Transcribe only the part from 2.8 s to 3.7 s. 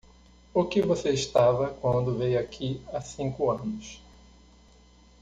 há cinco